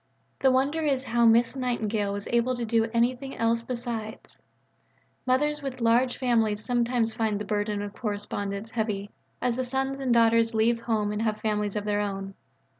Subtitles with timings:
[0.39, 4.39] The wonder is how Miss Nightingale was able to do anything else besides.
[5.27, 9.11] Mothers with large families sometimes find the burden of correspondence heavy
[9.43, 12.33] as the sons and daughters leave home and have families of their own.